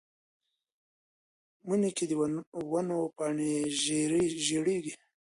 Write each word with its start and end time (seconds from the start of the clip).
مني 1.67 1.91
کې 1.97 2.05
د 2.09 2.11
ونو 2.71 2.99
پاڼې 3.17 3.51
ژیړیږي 4.47 4.93